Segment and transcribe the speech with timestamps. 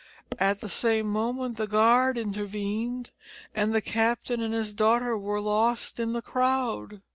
[0.39, 3.11] At the same moment the guard intervened,
[3.53, 7.03] and the captain and his daughter were lost in the crowd.